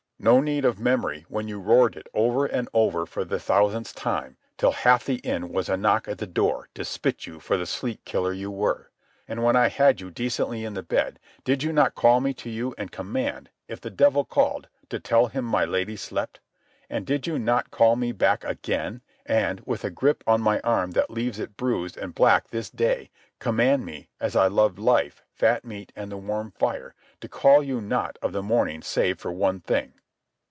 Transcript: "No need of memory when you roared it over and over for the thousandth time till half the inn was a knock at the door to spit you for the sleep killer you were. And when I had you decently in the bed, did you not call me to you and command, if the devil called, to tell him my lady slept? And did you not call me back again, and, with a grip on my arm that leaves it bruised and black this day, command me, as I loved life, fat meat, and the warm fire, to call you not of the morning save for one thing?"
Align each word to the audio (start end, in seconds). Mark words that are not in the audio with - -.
"No 0.23 0.39
need 0.39 0.65
of 0.65 0.79
memory 0.79 1.25
when 1.29 1.47
you 1.47 1.59
roared 1.59 1.95
it 1.95 2.05
over 2.13 2.45
and 2.45 2.69
over 2.75 3.07
for 3.07 3.25
the 3.25 3.39
thousandth 3.39 3.95
time 3.95 4.37
till 4.55 4.69
half 4.71 5.03
the 5.03 5.15
inn 5.15 5.49
was 5.51 5.67
a 5.67 5.75
knock 5.75 6.07
at 6.07 6.19
the 6.19 6.27
door 6.27 6.69
to 6.75 6.85
spit 6.85 7.25
you 7.25 7.39
for 7.39 7.57
the 7.57 7.65
sleep 7.65 8.05
killer 8.05 8.31
you 8.31 8.51
were. 8.51 8.91
And 9.27 9.43
when 9.43 9.55
I 9.55 9.69
had 9.69 9.99
you 9.99 10.11
decently 10.11 10.63
in 10.63 10.75
the 10.75 10.83
bed, 10.83 11.17
did 11.43 11.63
you 11.63 11.73
not 11.73 11.95
call 11.95 12.21
me 12.21 12.35
to 12.35 12.51
you 12.51 12.75
and 12.77 12.91
command, 12.91 13.49
if 13.67 13.81
the 13.81 13.89
devil 13.89 14.23
called, 14.23 14.67
to 14.89 14.99
tell 14.99 15.25
him 15.25 15.43
my 15.43 15.65
lady 15.65 15.95
slept? 15.95 16.39
And 16.87 17.03
did 17.03 17.25
you 17.25 17.39
not 17.39 17.71
call 17.71 17.95
me 17.95 18.11
back 18.11 18.43
again, 18.43 19.01
and, 19.25 19.61
with 19.65 19.83
a 19.83 19.89
grip 19.89 20.23
on 20.27 20.39
my 20.39 20.59
arm 20.59 20.91
that 20.91 21.09
leaves 21.09 21.39
it 21.39 21.57
bruised 21.57 21.97
and 21.97 22.13
black 22.13 22.49
this 22.49 22.69
day, 22.69 23.09
command 23.39 23.87
me, 23.87 24.07
as 24.19 24.35
I 24.35 24.45
loved 24.45 24.77
life, 24.77 25.23
fat 25.33 25.65
meat, 25.65 25.91
and 25.95 26.11
the 26.11 26.17
warm 26.17 26.51
fire, 26.51 26.93
to 27.21 27.27
call 27.27 27.63
you 27.63 27.81
not 27.81 28.19
of 28.21 28.33
the 28.33 28.43
morning 28.43 28.83
save 28.83 29.17
for 29.17 29.31
one 29.31 29.59
thing?" 29.61 29.93